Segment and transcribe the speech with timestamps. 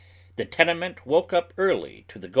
[0.35, 2.29] The tenement woke np early to the go!